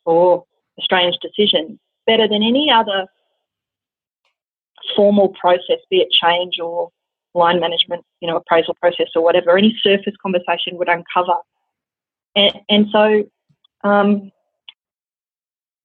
[0.05, 0.43] or
[0.79, 3.05] a strange decision better than any other
[4.95, 6.89] formal process, be it change or
[7.33, 11.35] line management, you know, appraisal process or whatever, any surface conversation would uncover.
[12.35, 13.23] And, and so
[13.83, 14.31] um,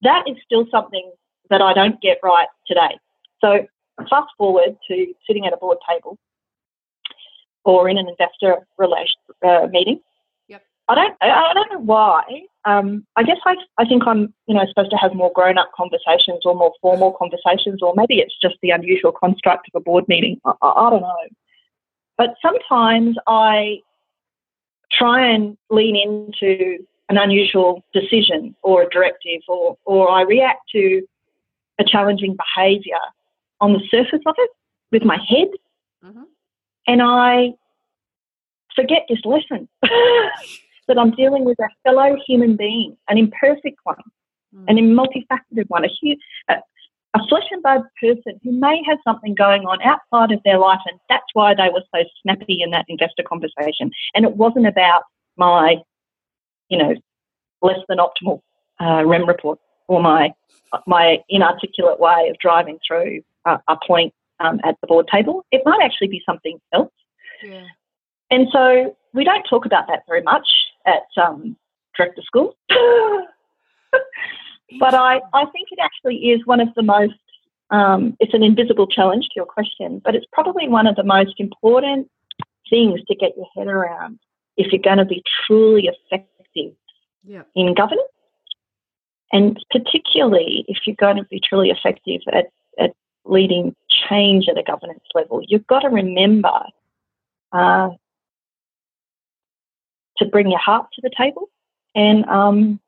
[0.02, 1.10] that is still something
[1.50, 2.98] that I don't get right today.
[3.40, 3.66] So
[4.08, 6.18] fast forward to sitting at a board table
[7.64, 10.00] or in an investor relation uh, meeting.
[10.48, 10.62] Yep.
[10.88, 11.14] I don't.
[11.20, 12.22] I don't know why.
[12.66, 16.40] Um, I guess I, I think I'm, you know, supposed to have more grown-up conversations
[16.44, 20.40] or more formal conversations, or maybe it's just the unusual construct of a board meeting.
[20.44, 21.16] I, I, I don't know.
[22.16, 23.80] But sometimes I
[24.90, 31.02] try and lean into an unusual decision or a directive, or, or I react to
[31.78, 33.00] a challenging behaviour
[33.60, 34.50] on the surface of it
[34.90, 35.48] with my head,
[36.04, 36.22] mm-hmm.
[36.86, 37.54] and I
[38.74, 39.68] forget this lesson
[40.88, 43.96] that I'm dealing with a fellow human being, an imperfect one,
[44.54, 44.64] mm.
[44.68, 46.16] an multifaceted one, a,
[46.48, 46.54] a,
[47.14, 50.80] a flesh and blood person who may have something going on outside of their life,
[50.86, 53.90] and that's why they were so snappy in that investor conversation.
[54.14, 55.02] And it wasn't about
[55.36, 55.76] my,
[56.68, 56.94] you know,
[57.62, 58.40] less than optimal
[58.80, 60.32] uh, REM report or my
[60.86, 65.44] my inarticulate way of driving through a, a point um, at the board table.
[65.52, 66.92] It might actually be something else.
[67.42, 67.66] Yeah.
[68.30, 70.48] And so we don't talk about that very much
[70.86, 71.56] at um,
[71.96, 72.56] director school.
[74.78, 77.14] but I, I think it actually is one of the most,
[77.70, 81.34] um, it's an invisible challenge to your question, but it's probably one of the most
[81.38, 82.10] important
[82.70, 84.18] things to get your head around
[84.56, 86.74] if you're going to be truly effective
[87.54, 88.08] in governance.
[89.32, 92.46] And particularly if you're going to be truly effective at,
[92.78, 92.92] at
[93.24, 93.74] leading
[94.08, 96.60] change at a governance level, you've got to remember
[97.52, 97.90] uh,
[100.18, 101.48] to bring your heart to the table
[101.94, 102.80] and um,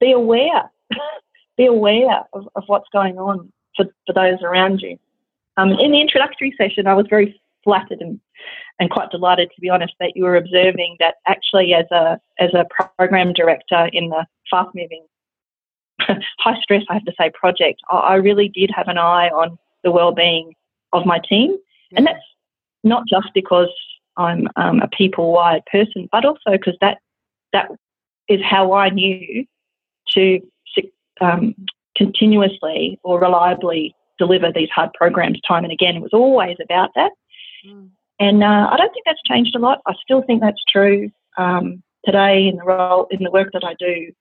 [0.00, 0.70] be aware,
[1.56, 4.98] be aware of, of, what's going on for, for those around you.
[5.56, 8.20] Um, in the introductory session, I was very flattered and,
[8.78, 12.50] and quite delighted, to be honest, that you were observing that actually, as a as
[12.54, 12.66] a
[12.98, 15.04] program director in the fast moving,
[16.38, 19.58] high stress, I have to say, project, I, I really did have an eye on
[19.84, 20.54] the well being
[20.92, 21.56] of my team,
[21.96, 22.24] and that's
[22.82, 23.70] not just because
[24.16, 26.98] I'm um, a people-wide person, but also because that
[27.52, 27.68] that
[28.28, 29.44] is how I knew
[30.10, 30.40] to
[31.20, 31.54] um,
[31.96, 35.96] continuously or reliably deliver these hard programs time and again.
[35.96, 37.12] It was always about that.
[37.66, 37.90] Mm.
[38.20, 39.80] And uh, I don't think that's changed a lot.
[39.86, 43.74] I still think that's true um, today in the role in the work that I
[43.78, 44.12] do.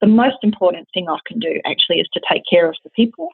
[0.00, 3.28] The most important thing I can do actually is to take care of the people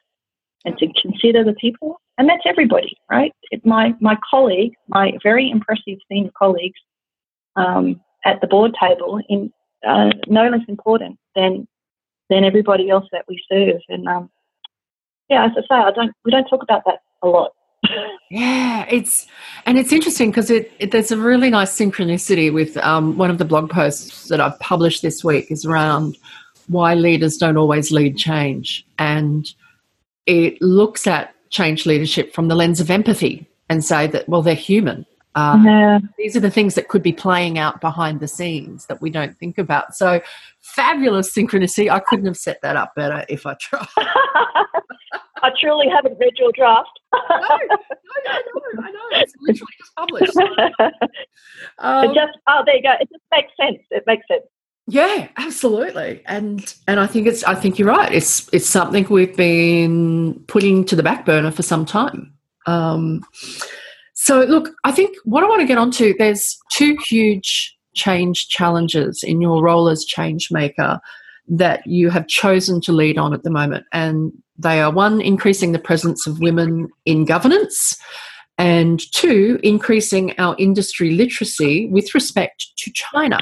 [0.65, 3.33] and to consider the people, and that's everybody, right?
[3.51, 6.81] It, my my colleague, my very impressive senior colleagues
[7.57, 9.53] um, at the board table, in
[9.87, 11.67] uh, no less important than
[12.31, 13.81] than everybody else that we serve.
[13.89, 14.31] And um,
[15.29, 17.53] yeah, as I say, I don't we don't talk about that a lot.
[18.31, 19.27] yeah, it's
[19.67, 23.39] and it's interesting because it, it, there's a really nice synchronicity with um, one of
[23.39, 26.17] the blog posts that I've published this week is around
[26.67, 29.49] why leaders don't always lead change, and
[30.29, 34.55] it looks at change leadership from the lens of empathy and say that well they're
[34.55, 35.99] human uh, yeah.
[36.17, 39.39] These are the things that could be playing out behind the scenes that we don't
[39.39, 39.95] think about.
[39.95, 40.21] So,
[40.59, 41.89] fabulous synchronicity.
[41.89, 43.87] I couldn't have set that up better if I tried.
[43.97, 46.91] I truly haven't read your draft.
[47.13, 48.99] no, no, I know, I know.
[49.13, 50.37] It's literally just published.
[51.79, 52.95] Um, it just, oh, there you go.
[53.01, 53.79] It just makes sense.
[53.93, 54.43] It makes sense.
[54.91, 56.23] Yeah, absolutely.
[56.25, 58.11] And and I think it's I think you're right.
[58.11, 62.33] It's it's something we've been putting to the back burner for some time.
[62.67, 63.23] Um,
[64.15, 69.23] so, look, I think what I want to get onto there's two huge change challenges
[69.23, 71.01] in your role as change maker
[71.49, 73.85] that you have chosen to lead on at the moment.
[73.93, 77.95] And they are one, increasing the presence of women in governance,
[78.57, 83.39] and two, increasing our industry literacy with respect to China.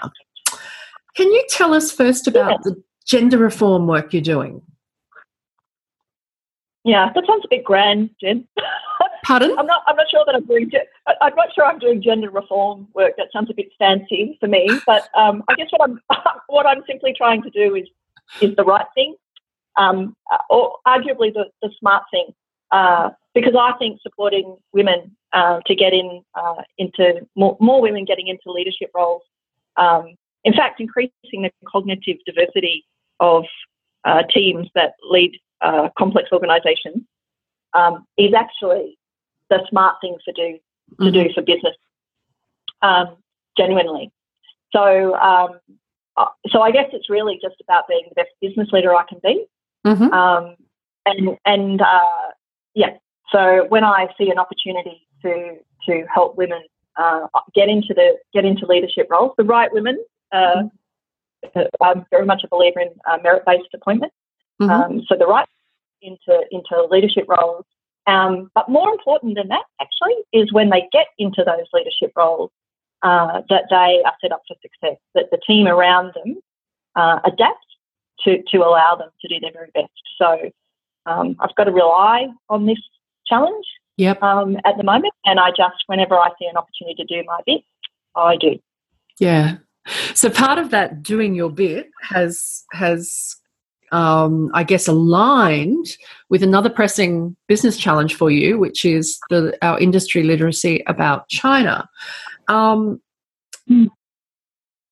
[1.17, 2.57] Can you tell us first about yeah.
[2.65, 4.63] the gender reform work you're doing?
[6.85, 8.47] Yeah, that sounds a bit grand, Jen.
[9.25, 9.57] Pardon?
[9.59, 9.83] I'm not.
[9.89, 10.71] I'm not sure that I'm doing.
[11.21, 13.15] I'm not sure I'm doing gender reform work.
[13.17, 14.69] That sounds a bit fancy for me.
[14.87, 16.01] But um, I guess what I'm
[16.47, 17.89] what I'm simply trying to do is
[18.41, 19.17] is the right thing,
[19.77, 20.15] um,
[20.49, 22.29] or arguably the, the smart thing,
[22.71, 28.05] uh, because I think supporting women uh, to get in uh, into more, more women
[28.05, 29.23] getting into leadership roles,
[29.77, 32.85] um, in fact, increasing the cognitive diversity
[33.21, 33.45] of
[34.05, 37.03] uh, teams that lead uh, complex organisations
[37.75, 38.99] um, is actually
[39.51, 40.59] the smart thing to do
[40.99, 41.13] to mm-hmm.
[41.13, 41.75] do for business,
[42.83, 43.17] um,
[43.57, 44.13] genuinely.
[44.73, 45.59] So, um,
[46.17, 49.19] uh, so I guess it's really just about being the best business leader I can
[49.23, 49.47] be,
[49.85, 50.13] mm-hmm.
[50.13, 50.57] um,
[51.05, 52.31] and and uh,
[52.75, 52.97] yeah.
[53.33, 56.63] So when I see an opportunity to to help women
[56.97, 60.03] uh, get into the get into leadership roles, the right women.
[60.33, 60.65] Uh,
[61.45, 61.61] mm-hmm.
[61.81, 64.13] I'm very much a believer in uh, merit based appointment.
[64.61, 64.71] Mm-hmm.
[64.71, 65.49] Um, so the right
[66.03, 67.65] into into leadership roles
[68.07, 72.51] um, but more important than that, actually, is when they get into those leadership roles,
[73.03, 76.37] uh, that they are set up for success, that the team around them
[76.95, 77.65] uh, adapt
[78.25, 79.91] to, to allow them to do their very best.
[80.19, 80.51] So
[81.05, 82.79] um, I've got a real eye on this
[83.27, 84.23] challenge yep.
[84.23, 87.41] um, at the moment, and I just, whenever I see an opportunity to do my
[87.45, 87.63] bit,
[88.15, 88.59] I do.
[89.19, 89.57] Yeah.
[90.15, 93.37] So part of that doing your bit has has
[93.93, 95.97] um, I guess, aligned
[96.29, 101.89] with another pressing business challenge for you, which is the, our industry literacy about China.
[102.49, 103.01] Um,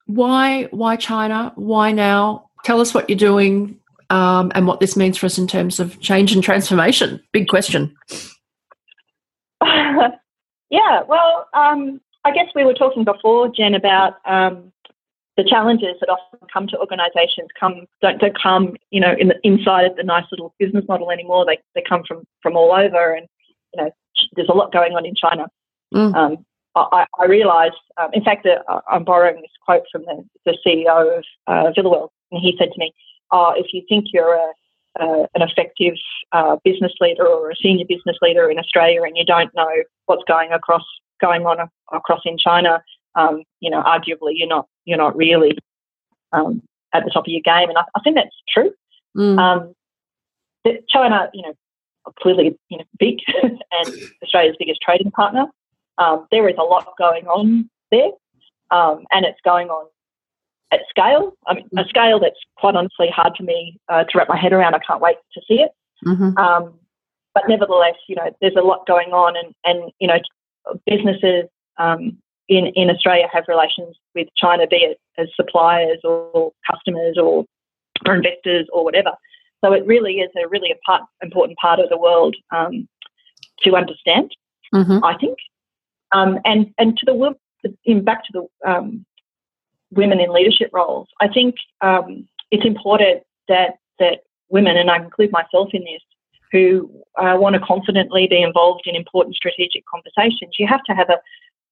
[0.06, 1.52] why, why China?
[1.56, 2.50] Why now?
[2.64, 3.78] Tell us what you're doing
[4.10, 7.20] um, and what this means for us in terms of change and transformation.
[7.32, 7.94] Big question.
[9.62, 14.72] yeah, well, um, I guess we were talking before, Jen, about um,
[15.36, 19.38] the challenges that often come to organisations come don't, don't come you know in the
[19.42, 21.44] inside of the nice little business model anymore.
[21.46, 23.26] They they come from from all over, and
[23.74, 23.90] you know
[24.34, 25.46] there's a lot going on in China.
[25.94, 26.14] Mm.
[26.14, 30.58] Um, I, I realised, um, in fact, uh, I'm borrowing this quote from the, the
[30.66, 32.92] CEO of uh, Villawell, and he said to me,
[33.30, 34.52] "Oh, if you think you're a
[35.00, 35.94] uh, an effective
[36.32, 39.70] uh, business leader or a senior business leader in Australia and you don't know
[40.06, 40.84] what's going across
[41.20, 42.82] going on across in China,
[43.16, 45.56] um, you know, arguably you're not you're not really
[46.32, 48.72] um, at the top of your game, and I, I think that's true.
[49.16, 49.38] Mm.
[49.38, 49.74] Um,
[50.88, 51.54] China, you know,
[52.20, 55.46] clearly you know big and Australia's biggest trading partner.
[55.98, 58.10] Um, there is a lot going on there,
[58.70, 59.86] um, and it's going on
[60.72, 61.34] at scale.
[61.46, 61.88] I mean, a mm.
[61.88, 64.74] scale that's quite honestly hard for me uh, to wrap my head around.
[64.74, 65.70] I can't wait to see it.
[66.04, 66.36] Mm-hmm.
[66.36, 66.74] Um,
[67.32, 70.18] but nevertheless, you know, there's a lot going on, and and you know,
[70.86, 77.16] businesses um, in, in Australia have relations with China, be it as suppliers or customers
[77.18, 77.44] or,
[78.06, 79.12] or investors or whatever.
[79.64, 82.86] So it really is a really part, important part of the world um,
[83.62, 84.30] to understand,
[84.74, 85.02] mm-hmm.
[85.02, 85.38] I think.
[86.12, 87.34] Um, and and to the
[87.84, 89.04] in back to the um,
[89.90, 95.32] women in leadership roles, I think um, it's important that that women, and I include
[95.32, 96.02] myself in this,
[96.52, 101.08] who uh, want to confidently be involved in important strategic conversations, you have to have
[101.10, 101.18] a,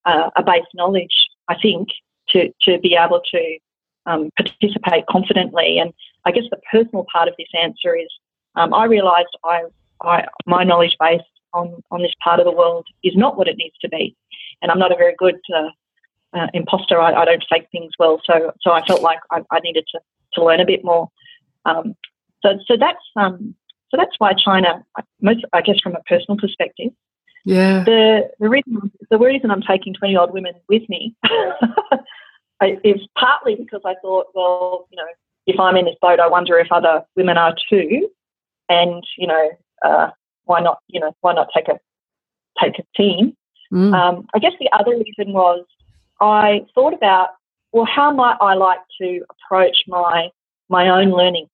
[0.04, 1.14] uh, a base knowledge,
[1.48, 1.88] I think,
[2.30, 3.58] to, to be able to
[4.06, 5.78] um, participate confidently.
[5.78, 5.92] And
[6.24, 8.08] I guess the personal part of this answer is
[8.56, 9.62] um, I realised I,
[10.02, 11.20] I, my knowledge base
[11.54, 14.16] on, on this part of the world is not what it needs to be.
[14.60, 15.70] And I'm not a very good uh,
[16.36, 17.00] uh, imposter.
[17.00, 18.20] I, I, don't fake things well.
[18.24, 20.00] So, so I felt like I, I needed to,
[20.34, 21.08] to learn a bit more.
[21.64, 21.94] Um,
[22.44, 23.54] so, so that's um,
[23.90, 24.82] so that's why China,
[25.20, 26.92] most I guess, from a personal perspective.
[27.44, 27.82] Yeah.
[27.84, 31.14] The the reason the reason I'm taking twenty odd women with me
[32.84, 35.08] is partly because I thought, well, you know,
[35.46, 38.08] if I'm in this boat, I wonder if other women are too,
[38.68, 39.50] and you know,
[39.84, 40.10] uh,
[40.44, 40.78] why not?
[40.88, 41.78] You know, why not take a
[42.62, 43.36] take a team?
[43.72, 43.94] Mm.
[43.94, 45.64] Um, I guess the other reason was
[46.20, 47.30] I thought about,
[47.72, 50.28] well, how might I like to approach my
[50.68, 51.48] my own learning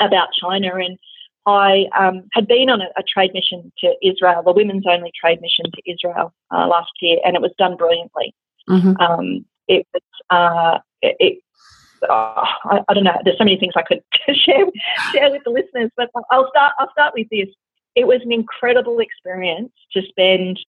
[0.00, 0.98] about China and
[1.46, 5.40] I um, had been on a, a, trade mission to Israel, the women's only trade
[5.40, 8.34] mission to Israel uh, last year, and it was done brilliantly.
[8.68, 9.00] Mm-hmm.
[9.00, 11.38] Um, it was, uh, it, it
[12.10, 13.16] oh, I, I, don't know.
[13.24, 14.02] There's so many things I could
[14.34, 14.66] share
[15.12, 16.72] share with the listeners, but I'll start.
[16.78, 17.48] I'll start with this.
[17.94, 20.58] It was an incredible experience to spend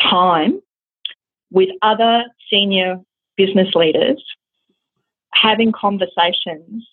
[0.00, 0.60] time
[1.50, 3.00] with other senior
[3.36, 4.22] business leaders
[5.32, 6.86] having conversations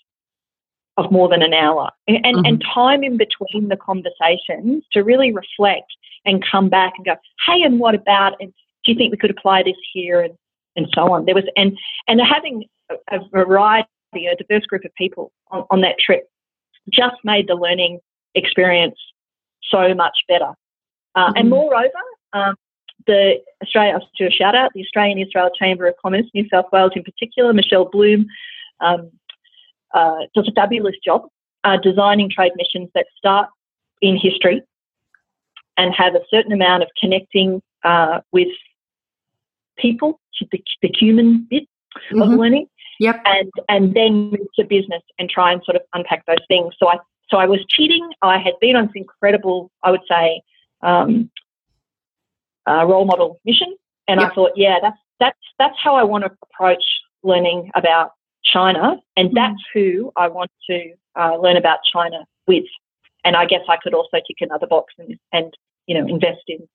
[0.97, 2.45] of more than an hour and, mm-hmm.
[2.45, 5.91] and time in between the conversations to really reflect
[6.25, 7.15] and come back and go,
[7.47, 10.33] hey, and what about, and do you think we could apply this here and,
[10.75, 11.25] and so on.
[11.25, 11.77] There was, and,
[12.07, 16.29] and having a, a variety, a diverse group of people on, on that trip
[16.91, 17.99] just made the learning
[18.35, 18.99] experience
[19.63, 20.53] so much better.
[21.15, 21.37] Uh, mm-hmm.
[21.37, 21.89] And moreover,
[22.33, 22.55] um,
[23.07, 26.65] the Australia, I'll do a shout out, the Australian Israel Chamber of Commerce, New South
[26.71, 28.27] Wales in particular, Michelle Bloom,
[28.79, 29.11] um,
[29.93, 31.27] uh, does a fabulous job
[31.63, 33.49] uh, designing trade missions that start
[34.01, 34.61] in history
[35.77, 38.49] and have a certain amount of connecting uh, with
[39.77, 40.19] people,
[40.51, 41.63] the, the human bit
[42.11, 42.21] mm-hmm.
[42.21, 42.67] of learning.
[42.99, 43.21] Yep.
[43.25, 46.75] And and then move to business and try and sort of unpack those things.
[46.77, 46.97] So I
[47.29, 48.07] so I was cheating.
[48.21, 50.41] I had been on this incredible, I would say,
[50.83, 51.31] um,
[52.67, 53.75] uh, role model mission,
[54.07, 54.31] and yep.
[54.31, 56.83] I thought, yeah, that's that's that's how I want to approach
[57.23, 58.11] learning about
[58.43, 59.33] China, and mm.
[59.33, 62.65] that's who I want to uh, learn about China with.
[63.23, 65.53] And I guess I could also tick another box and, and
[65.87, 66.67] you know invest in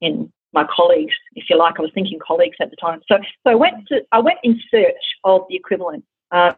[0.00, 1.78] in my colleagues, if you like.
[1.78, 3.00] I was thinking colleagues at the time.
[3.08, 6.52] So so I went to I went in search of the equivalent uh,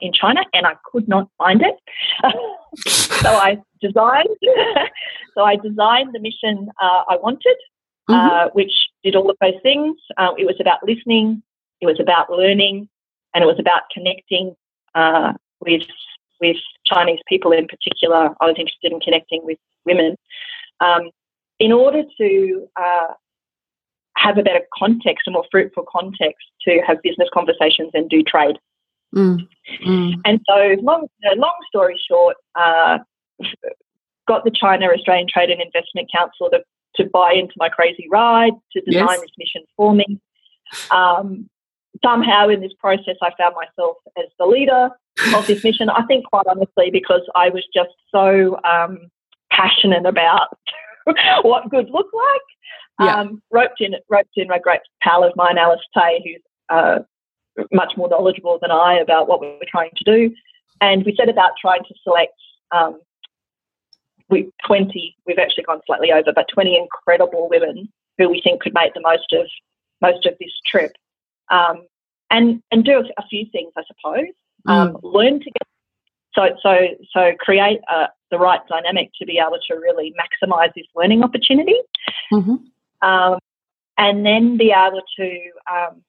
[0.00, 1.76] in China, and I could not find it.
[2.86, 4.28] so I designed
[5.34, 7.56] so I designed the mission uh, I wanted,
[8.08, 8.48] uh, mm-hmm.
[8.52, 8.72] which
[9.04, 9.96] did all of those things.
[10.16, 11.42] Uh, it was about listening.
[11.80, 12.88] It was about learning
[13.34, 14.54] and it was about connecting
[14.94, 15.82] uh, with
[16.40, 18.30] with Chinese people in particular.
[18.40, 20.16] I was interested in connecting with women
[20.80, 21.10] um,
[21.58, 23.14] in order to uh,
[24.16, 28.56] have a better context, a more fruitful context to have business conversations and do trade.
[29.14, 29.46] Mm.
[29.84, 30.14] Mm.
[30.24, 32.98] And so, long, long story short, uh,
[34.28, 36.62] got the China Australian Trade and Investment Council to,
[36.96, 39.20] to buy into my crazy ride, to design yes.
[39.20, 40.20] this mission for me.
[40.92, 41.49] Um,
[42.02, 44.90] somehow in this process, I found myself as the leader
[45.34, 45.90] of this mission.
[45.90, 49.10] I think, quite honestly, because I was just so um,
[49.50, 50.48] passionate about
[51.42, 53.06] what good looked like.
[53.06, 53.16] Yeah.
[53.16, 56.98] Um, roped in, roped in a great pal of mine, Alice Tay, who's uh,
[57.72, 60.34] much more knowledgeable than I about what we were trying to do,
[60.80, 62.34] and we set about trying to select.
[62.72, 63.00] Um,
[64.28, 68.74] we, 20, we've actually gone slightly over, but 20 incredible women who we think could
[68.74, 69.48] make the most of
[70.00, 70.92] most of this trip
[71.50, 71.86] um,
[72.30, 74.32] and and do a, few things, I suppose.
[74.66, 75.00] Um, mm.
[75.02, 75.70] Learn together.
[76.34, 76.76] So so
[77.12, 81.76] so create uh, the right dynamic to be able to really maximise this learning opportunity,
[82.32, 82.56] mm-hmm.
[83.06, 83.38] um,
[83.98, 86.02] and then be able to um,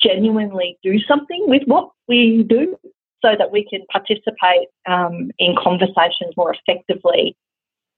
[0.00, 2.78] genuinely do something with what we do,
[3.22, 7.36] so that we can participate um, in conversations more effectively.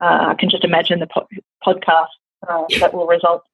[0.00, 1.28] Uh, I can just imagine the po-
[1.64, 2.08] podcast
[2.48, 3.44] uh, that will result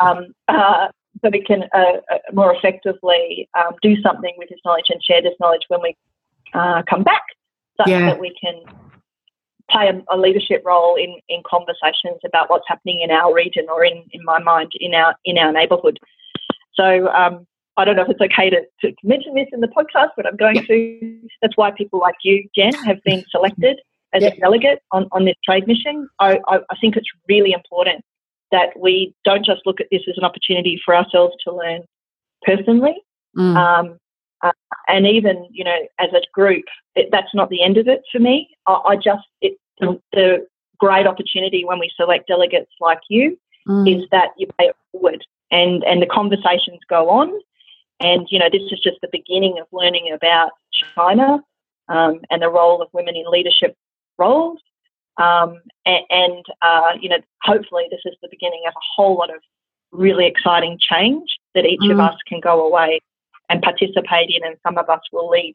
[0.00, 0.88] um, uh,
[1.22, 5.22] so we can uh, uh, more effectively um, do something with this knowledge and share
[5.22, 5.96] this knowledge when we
[6.54, 7.22] uh, come back,
[7.76, 8.06] such yeah.
[8.06, 8.62] that we can
[9.70, 13.84] play a, a, leadership role in, in conversations about what's happening in our region or
[13.84, 15.98] in, in my mind in our in our neighbourhood.
[16.74, 17.46] So um,
[17.76, 20.36] I don't know if it's okay to, to mention this in the podcast, but I'm
[20.36, 20.62] going yeah.
[20.62, 21.20] to.
[21.42, 23.80] That's why people like you, Jen, have been selected
[24.12, 24.30] as yeah.
[24.30, 26.08] a delegate on, on this trade mission.
[26.18, 28.04] I, I, I think it's really important
[28.52, 31.82] that we don't just look at this as an opportunity for ourselves to learn
[32.42, 32.96] personally.
[33.36, 33.56] Mm.
[33.56, 33.98] Um,
[34.42, 34.52] uh,
[34.88, 38.18] and even, you know, as a group, it, that's not the end of it for
[38.18, 38.48] me.
[38.66, 40.46] I, I just, it, the, the,
[40.78, 43.38] great opportunity when we select delegates like you
[43.68, 43.86] mm.
[43.86, 47.30] is that you pay it forward and and the conversations go on.
[48.00, 50.52] And you know, this is just the beginning of learning about
[50.94, 51.44] China
[51.88, 53.76] um, and the role of women in leadership
[54.18, 54.58] roles.
[55.20, 59.30] Um, and, and uh, you know, hopefully, this is the beginning of a whole lot
[59.30, 59.40] of
[59.92, 61.92] really exciting change that each mm.
[61.92, 63.00] of us can go away
[63.48, 65.54] and participate in, and some of us will lead.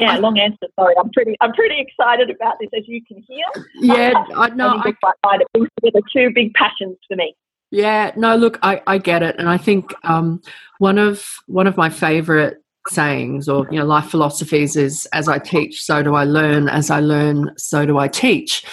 [0.00, 0.66] Yeah, long answer.
[0.78, 1.36] Sorry, I'm pretty.
[1.40, 3.44] I'm pretty excited about this, as you can hear.
[3.74, 4.80] Yeah, I know.
[4.84, 4.92] I,
[5.24, 7.34] I, it brings together two big passions for me.
[7.70, 10.40] Yeah, no, look, I, I get it, and I think um,
[10.78, 12.56] one of one of my favourite
[12.90, 16.68] sayings or you know life philosophies is as I teach, so do I learn.
[16.68, 18.64] As I learn, so do I teach.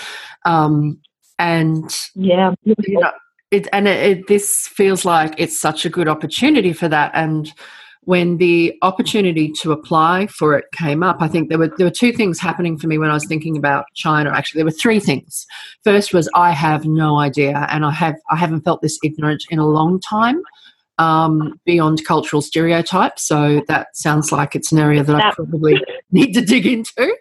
[0.46, 1.00] Um,
[1.40, 3.12] and yeah, you know,
[3.52, 7.12] it, and it, it, this feels like it's such a good opportunity for that.
[7.14, 7.52] And
[8.02, 11.92] when the opportunity to apply for it came up, I think there were there were
[11.92, 14.32] two things happening for me when I was thinking about China.
[14.32, 15.46] Actually, there were three things.
[15.84, 19.60] First was I have no idea, and I have I haven't felt this ignorant in
[19.60, 20.42] a long time
[20.98, 23.24] um, beyond cultural stereotypes.
[23.28, 25.82] So that sounds like it's an area that I probably
[26.12, 27.16] need to dig into.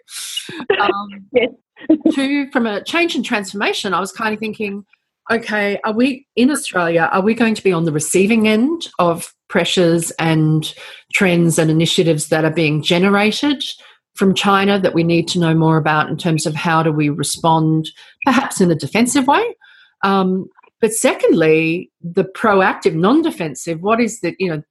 [0.79, 1.49] Um, yes.
[2.13, 4.85] two, from a change and transformation, I was kind of thinking,
[5.31, 7.09] okay, are we in Australia?
[7.11, 10.73] Are we going to be on the receiving end of pressures and
[11.13, 13.63] trends and initiatives that are being generated
[14.13, 17.09] from China that we need to know more about in terms of how do we
[17.09, 17.89] respond,
[18.23, 19.43] perhaps in a defensive way?
[20.03, 20.47] Um,
[20.85, 23.81] but secondly, the proactive, non-defensive.
[23.81, 24.35] What is that?
[24.37, 24.63] You know,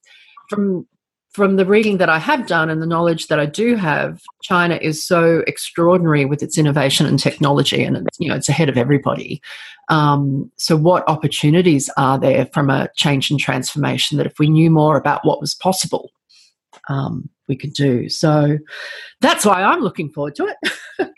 [0.49, 0.87] from
[1.33, 4.79] from the reading that I have done and the knowledge that I do have, China
[4.81, 8.77] is so extraordinary with its innovation and technology, and it's, you know it's ahead of
[8.77, 9.43] everybody.
[9.89, 14.71] Um, so, what opportunities are there from a change and transformation that if we knew
[14.71, 16.13] more about what was possible,
[16.89, 18.09] um, we could do?
[18.09, 18.57] So,
[19.21, 21.11] that's why I'm looking forward to it.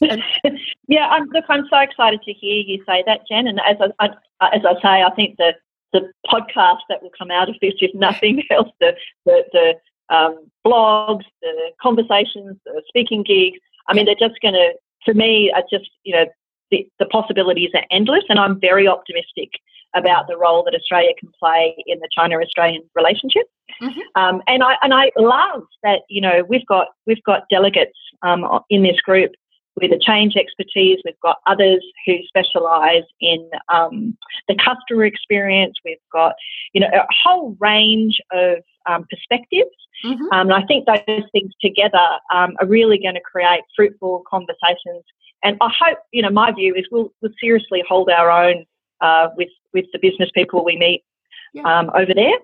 [0.88, 3.46] yeah, I'm, look, I'm so excited to hear you say that, Jen.
[3.46, 4.10] And as I,
[4.40, 5.54] I, as I say, I think the
[5.92, 8.94] the podcast that will come out of this, if nothing else, the
[9.24, 13.58] the, the um, blogs, the conversations, the speaking gigs.
[13.88, 14.72] I mean, they're just going to,
[15.04, 16.26] for me, are just you know
[16.70, 19.50] the, the possibilities are endless, and I'm very optimistic
[19.94, 23.46] about the role that Australia can play in the China-Australian relationship.
[23.80, 24.00] Mm-hmm.
[24.16, 28.44] Um, and I and I love that you know we've got we've got delegates um,
[28.70, 29.32] in this group
[29.80, 30.98] with a change expertise.
[31.04, 34.16] We've got others who specialise in um,
[34.48, 35.74] the customer experience.
[35.84, 36.34] We've got,
[36.72, 39.74] you know, a whole range of um, perspectives.
[40.04, 40.32] Mm-hmm.
[40.32, 45.04] Um, and I think those things together um, are really going to create fruitful conversations.
[45.42, 48.64] And I hope, you know, my view is we'll, we'll seriously hold our own
[49.00, 51.04] uh, with with the business people we meet
[51.52, 51.62] yeah.
[51.62, 52.34] Um, over there.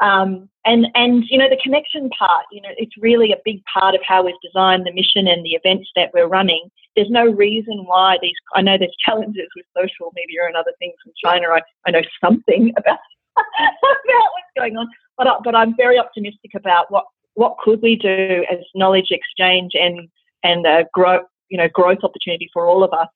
[0.00, 3.94] Um, and and you know the connection part, you know, it's really a big part
[3.94, 6.70] of how we've designed the mission and the events that we're running.
[6.96, 8.34] There's no reason why these.
[8.54, 11.48] I know there's challenges with social media and other things in China.
[11.48, 12.98] I, I know something about
[13.36, 17.96] about what's going on, but I, but I'm very optimistic about what what could we
[17.96, 20.08] do as knowledge exchange and
[20.42, 23.08] and a growth you know growth opportunity for all of us,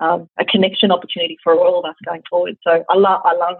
[0.00, 2.56] um, a connection opportunity for all of us going forward.
[2.62, 3.56] So I love I love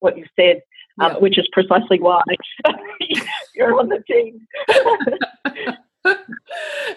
[0.00, 0.62] what you said
[1.00, 2.22] um, which is precisely why
[3.54, 4.46] you're on the team.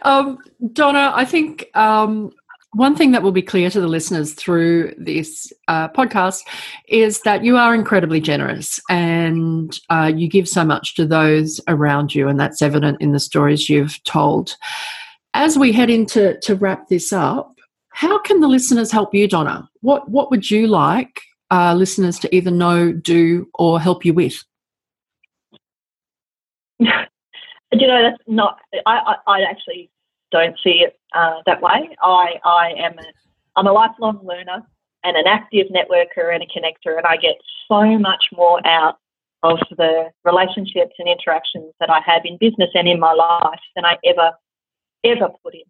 [0.01, 0.37] um,
[0.73, 2.31] Donna, I think um,
[2.73, 6.41] one thing that will be clear to the listeners through this uh, podcast
[6.87, 12.13] is that you are incredibly generous and uh, you give so much to those around
[12.13, 14.55] you, and that's evident in the stories you've told.
[15.33, 17.53] As we head into to wrap this up,
[17.89, 19.69] how can the listeners help you, Donna?
[19.81, 21.21] What what would you like
[21.51, 24.43] uh, listeners to either know, do, or help you with?
[26.79, 26.87] you
[27.87, 28.59] know, that's not.
[28.85, 29.89] I, I, I actually
[30.31, 31.95] don't see it uh, that way.
[32.01, 33.05] I, I am a,
[33.55, 34.63] I'm a lifelong learner
[35.03, 37.35] and an active networker and a connector, and I get
[37.67, 38.97] so much more out
[39.43, 43.85] of the relationships and interactions that I have in business and in my life than
[43.85, 44.31] I ever,
[45.03, 45.61] ever put in.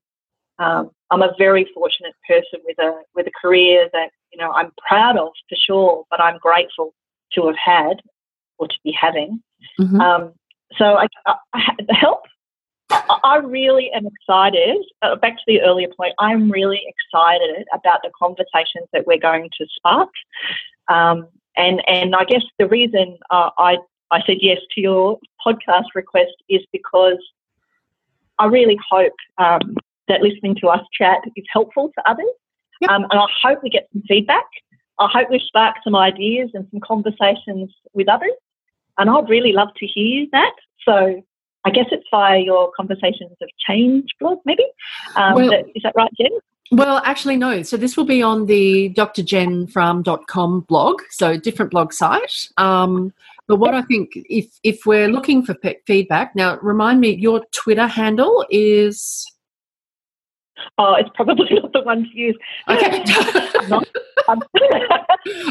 [0.60, 4.72] Um, I'm a very fortunate person with a with a career that you know I'm
[4.88, 6.94] proud of for sure, but I'm grateful
[7.34, 8.02] to have had
[8.58, 9.42] or to be having.
[9.80, 10.00] Mm-hmm.
[10.00, 10.34] Um,
[10.78, 12.24] so I, I, the help.
[12.90, 14.78] I really am excited.
[15.02, 19.50] Uh, back to the earlier point, I'm really excited about the conversations that we're going
[19.58, 20.10] to spark.
[20.88, 21.28] Um,
[21.58, 23.78] and and I guess the reason uh, I
[24.12, 27.18] I said yes to your podcast request is because
[28.38, 29.78] I really hope um,
[30.08, 32.26] that listening to us chat is helpful to others.
[32.82, 32.92] Yep.
[32.92, 34.46] Um, and I hope we get some feedback.
[35.00, 38.32] I hope we spark some ideas and some conversations with others.
[38.98, 40.54] And I'd really love to hear that.
[40.84, 41.22] So
[41.66, 44.64] I guess it's via your Conversations of Change blog, maybe.
[45.16, 46.30] Um, well, that, is that right, Jen?
[46.72, 47.64] Well, actually, no.
[47.64, 52.50] So this will be on the drjenfrahm.com blog, so different blog site.
[52.58, 53.14] Um,
[53.48, 57.88] but what I think, if if we're looking for feedback, now remind me, your Twitter
[57.88, 59.26] handle is.
[60.78, 62.38] Oh, it's probably not the one to use.
[62.70, 63.04] Okay.
[63.68, 63.88] not,
[64.28, 64.42] um,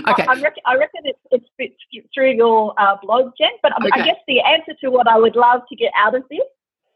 [0.09, 0.27] okay.
[0.27, 3.51] I, reckon, I reckon it's, it's, it's through your uh, blog, Jen.
[3.63, 3.91] But okay.
[3.93, 6.41] I guess the answer to what I would love to get out of this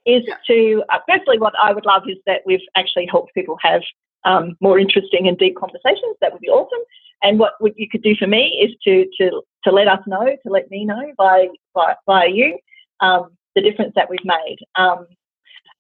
[0.06, 0.34] is yeah.
[0.46, 3.82] to, uh, firstly, what I would love is that we've actually helped people have
[4.24, 6.16] um, more interesting and deep conversations.
[6.20, 6.82] That would be awesome.
[7.22, 10.24] And what, what you could do for me is to, to, to let us know,
[10.24, 12.58] to let me know by, by, by you,
[13.00, 15.06] um, the difference that we've made, um,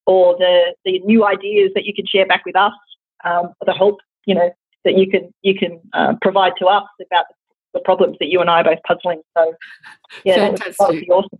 [0.08, 2.72] or the, the new ideas that you can share back with us,
[3.24, 4.50] um, or the help, you know,
[4.84, 7.26] that you can, you can uh, provide to us about
[7.74, 9.20] the problems that you and I are both puzzling.
[9.36, 9.54] So,
[10.24, 10.76] yeah, Fantastic.
[10.78, 11.38] that would be awesome.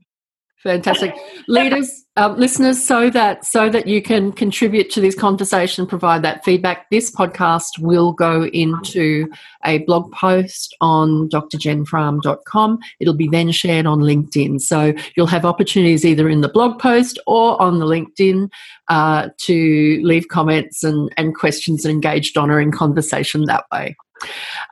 [0.65, 1.15] Fantastic,
[1.47, 2.85] leaders, um, listeners.
[2.85, 6.91] So that so that you can contribute to this conversation, provide that feedback.
[6.91, 9.31] This podcast will go into
[9.65, 12.79] a blog post on drjenfrahm.com.
[12.99, 14.61] It'll be then shared on LinkedIn.
[14.61, 18.51] So you'll have opportunities either in the blog post or on the LinkedIn
[18.89, 23.97] uh, to leave comments and, and questions and engage Donna in conversation that way.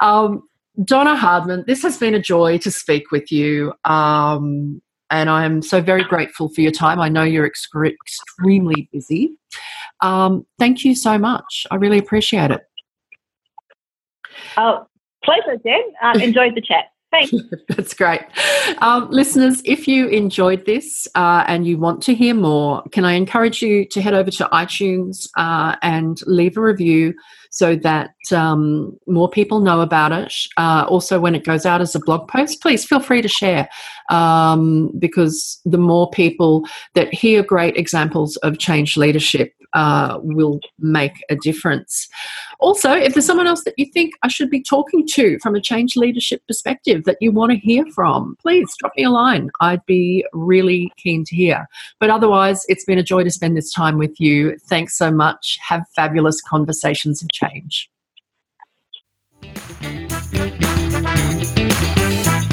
[0.01, 0.43] Um,
[0.85, 3.73] Donna Hardman, this has been a joy to speak with you.
[3.85, 7.01] Um, and I'm so very grateful for your time.
[7.01, 9.37] I know you're extremely busy.
[10.01, 11.67] Um, thank you so much.
[11.71, 12.61] I really appreciate it.
[14.57, 14.87] Oh,
[15.25, 15.83] pleasure, Jen.
[16.03, 16.87] Uh, enjoyed the chat.
[17.11, 17.33] Thanks.
[17.69, 18.23] That's great.
[18.79, 23.13] Um, listeners, if you enjoyed this uh, and you want to hear more, can I
[23.13, 27.15] encourage you to head over to iTunes uh, and leave a review
[27.57, 30.31] so that um, more people know about it?
[30.59, 33.67] Uh, also, when it goes out as a blog post, please feel free to share
[34.11, 41.23] um, because the more people that hear great examples of change leadership uh, will make
[41.29, 42.09] a difference.
[42.59, 45.61] Also, if there's someone else that you think I should be talking to from a
[45.61, 49.51] change leadership perspective that you want to hear from, please drop me a line.
[49.61, 51.69] I'd be really keen to hear.
[52.01, 54.57] But otherwise, it's been a joy to spend this time with you.
[54.67, 55.59] Thanks so much.
[55.69, 57.91] Have fabulous conversations of change.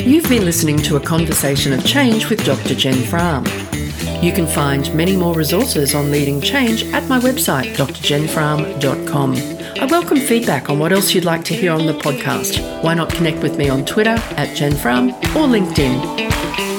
[0.05, 2.75] You've been listening to a conversation of change with Dr.
[2.75, 3.45] Jen Frahm.
[4.21, 9.35] You can find many more resources on leading change at my website, drjenfrahm.com.
[9.81, 12.83] I welcome feedback on what else you'd like to hear on the podcast.
[12.83, 16.72] Why not connect with me on Twitter at jenfrahm or LinkedIn?